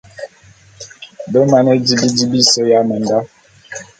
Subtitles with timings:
[1.31, 3.17] Be mane di bidi bise ya menda.